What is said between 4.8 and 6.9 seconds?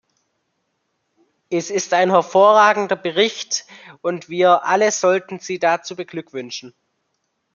sollten sie dazu beglückwünschen.